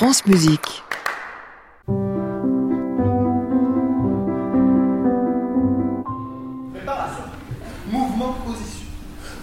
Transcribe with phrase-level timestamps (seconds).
[0.00, 0.82] France Musique.
[6.72, 7.24] Préparation.
[7.92, 8.86] Mouvement, position.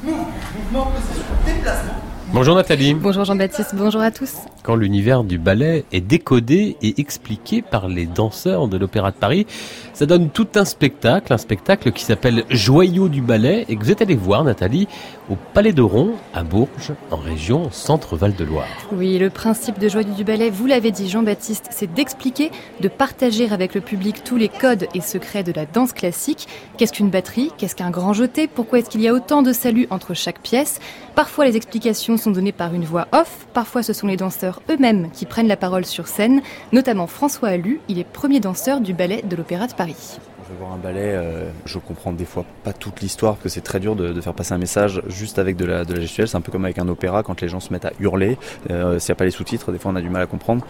[0.02, 1.26] Mouvement, mouvement, position.
[1.46, 1.97] Déplacement.
[2.34, 2.94] Bonjour Nathalie.
[2.94, 4.34] Bonjour Jean-Baptiste, bonjour à tous.
[4.62, 9.48] Quand l'univers du ballet est décodé et expliqué par les danseurs de l'Opéra de Paris,
[9.94, 13.92] ça donne tout un spectacle, un spectacle qui s'appelle Joyaux du ballet et que vous
[13.92, 14.90] êtes allé voir Nathalie
[15.30, 18.68] au Palais de Ron à Bourges, en région Centre-Val de Loire.
[18.92, 23.50] Oui, le principe de Joyaux du ballet, vous l'avez dit Jean-Baptiste, c'est d'expliquer, de partager
[23.50, 26.48] avec le public tous les codes et secrets de la danse classique.
[26.78, 27.52] Qu'est-ce qu'une batterie?
[27.58, 28.48] Qu'est-ce qu'un grand jeté?
[28.48, 30.80] Pourquoi est-ce qu'il y a autant de saluts entre chaque pièce?
[31.16, 35.10] Parfois les explications sont données par une voix off, parfois ce sont les danseurs eux-mêmes
[35.12, 36.42] qui prennent la parole sur scène,
[36.72, 40.20] notamment François Allu, il est premier danseur du ballet de l'Opéra de Paris.
[40.48, 43.50] Je vais voir un ballet, euh, je comprends des fois pas toute l'histoire, parce que
[43.50, 46.00] c'est très dur de, de faire passer un message juste avec de la, de la
[46.00, 46.30] gestuelle.
[46.30, 48.38] C'est un peu comme avec un opéra, quand les gens se mettent à hurler,
[48.72, 50.66] euh, s'il n'y a pas les sous-titres, des fois on a du mal à comprendre.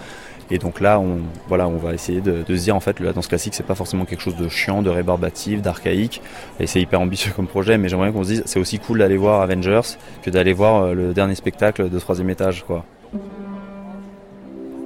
[0.50, 3.12] Et donc là, on, voilà, on va essayer de, de se dire en fait, la
[3.12, 6.22] danse classique, c'est pas forcément quelque chose de chiant, de rébarbatif, d'archaïque.
[6.60, 9.18] Et c'est hyper ambitieux comme projet, mais j'aimerais qu'on se dise, c'est aussi cool d'aller
[9.18, 12.84] voir Avengers que d'aller voir euh, le dernier spectacle de troisième étage, quoi.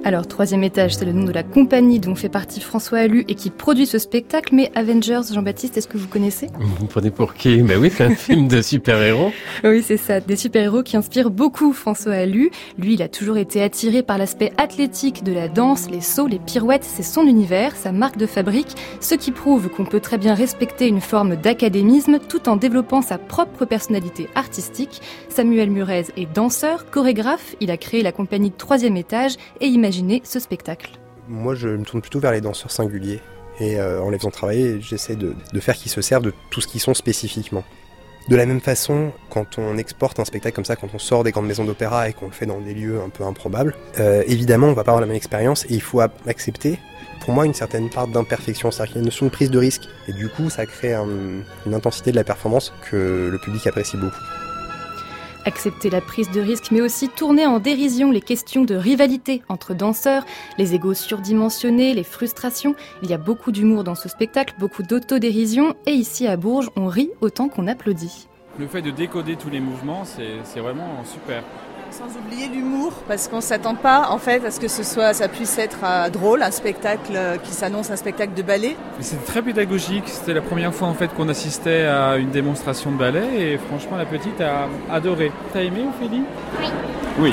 [0.04, 3.36] Alors, troisième étage, c'est le nom de la compagnie dont fait partie François Allu et
[3.36, 4.52] qui produit ce spectacle.
[4.52, 6.48] Mais Avengers, Jean-Baptiste, est-ce que vous connaissez?
[6.58, 7.62] Vous me prenez pour qui?
[7.62, 9.30] Ben oui, c'est un film de super-héros.
[9.62, 12.50] Oui, c'est ça, des super-héros qui inspirent beaucoup François Allu.
[12.78, 16.40] Lui, il a toujours été attiré par l'aspect athlétique de la danse, les sauts, les
[16.40, 20.34] pirouettes, c'est son univers, sa marque de fabrique, ce qui prouve qu'on peut très bien
[20.34, 25.00] respecter une forme d'académisme tout en développant sa propre personnalité artistique.
[25.28, 29.68] Samuel Murez est danseur, chorégraphe, il a créé la compagnie troisième étage et
[30.24, 30.92] ce spectacle.
[31.28, 33.20] Moi, je me tourne plutôt vers les danseurs singuliers.
[33.60, 36.66] Et euh, en les faisant travailler, j'essaie de, faire qu'ils se servent de tout ce
[36.66, 37.64] qu'ils sont spécifiquement.
[38.28, 41.32] De la même façon, quand on exporte un spectacle comme ça, quand on sort des
[41.32, 44.68] grandes maisons d'opéra et qu'on le fait dans des lieux un peu improbables, euh, évidemment,
[44.68, 46.78] on va pas avoir la même expérience et il faut accepter,
[47.20, 49.58] pour moi, une certaine part d'imperfection, c'est-à-dire qu'il y a une notion de prise de
[49.58, 49.82] risque.
[50.08, 51.08] Et du coup, ça crée un,
[51.66, 54.22] une intensité de la performance que le public apprécie beaucoup
[55.44, 59.74] accepter la prise de risque, mais aussi tourner en dérision les questions de rivalité entre
[59.74, 60.24] danseurs,
[60.58, 62.74] les égos surdimensionnés, les frustrations.
[63.02, 66.86] Il y a beaucoup d'humour dans ce spectacle, beaucoup d'autodérision, et ici à Bourges, on
[66.86, 68.28] rit autant qu'on applaudit.
[68.58, 71.42] Le fait de décoder tous les mouvements, c'est vraiment super.
[71.92, 75.28] Sans oublier l'humour, parce qu'on s'attend pas en fait à ce que ce soit, ça
[75.28, 78.76] puisse être euh, drôle, un spectacle euh, qui s'annonce un spectacle de ballet.
[79.00, 80.04] C'était très pédagogique.
[80.06, 83.98] C'était la première fois en fait qu'on assistait à une démonstration de ballet et franchement
[83.98, 85.30] la petite a adoré.
[85.52, 86.22] T'as aimé Ophélie?
[86.58, 86.66] Oui.
[87.18, 87.30] Oui.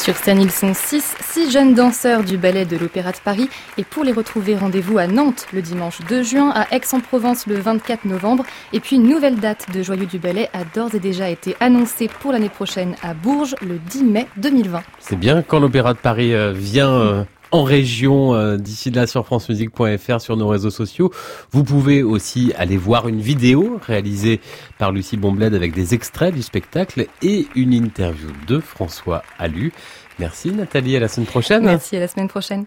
[0.00, 3.50] Sur scène, ils sont six, six jeunes danseurs du ballet de l'Opéra de Paris.
[3.76, 8.06] Et pour les retrouver, rendez-vous à Nantes le dimanche 2 juin, à Aix-en-Provence le 24
[8.06, 8.44] novembre.
[8.72, 12.08] Et puis une nouvelle date de Joyeux du ballet a d'ores et déjà été annoncée
[12.08, 14.80] pour l'année prochaine à Bourges le 10 mai 2020.
[15.00, 19.26] C'est bien quand l'Opéra de Paris euh, vient euh, en région euh, d'ici là sur
[19.26, 21.12] francemusique.fr sur nos réseaux sociaux.
[21.52, 24.40] Vous pouvez aussi aller voir une vidéo réalisée
[24.78, 29.72] par Lucie Bombled avec des extraits du spectacle et une interview de François Allu.
[30.18, 31.64] Merci Nathalie, à la semaine prochaine.
[31.64, 32.66] Merci, à la semaine prochaine.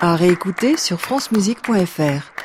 [0.00, 2.35] À réécouter sur francemusique.fr.